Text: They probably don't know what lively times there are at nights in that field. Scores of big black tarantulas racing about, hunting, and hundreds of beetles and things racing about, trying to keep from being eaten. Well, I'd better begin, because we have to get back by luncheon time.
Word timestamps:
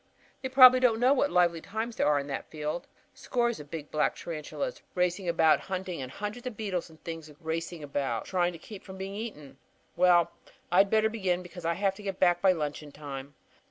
They 0.41 0.49
probably 0.49 0.79
don't 0.79 0.99
know 0.99 1.13
what 1.13 1.29
lively 1.29 1.61
times 1.61 1.95
there 1.95 2.07
are 2.07 2.17
at 2.17 2.21
nights 2.25 2.25
in 2.25 2.45
that 2.45 2.49
field. 2.49 2.87
Scores 3.13 3.59
of 3.59 3.69
big 3.69 3.91
black 3.91 4.15
tarantulas 4.15 4.81
racing 4.95 5.29
about, 5.29 5.59
hunting, 5.59 6.01
and 6.01 6.11
hundreds 6.11 6.47
of 6.47 6.57
beetles 6.57 6.89
and 6.89 6.99
things 7.03 7.31
racing 7.39 7.83
about, 7.83 8.25
trying 8.25 8.51
to 8.53 8.57
keep 8.57 8.83
from 8.83 8.97
being 8.97 9.13
eaten. 9.13 9.59
Well, 9.95 10.31
I'd 10.71 10.89
better 10.89 11.07
begin, 11.09 11.43
because 11.43 11.65
we 11.65 11.75
have 11.75 11.93
to 11.93 12.01
get 12.01 12.19
back 12.19 12.41
by 12.41 12.51
luncheon 12.51 12.91
time. 12.91 13.35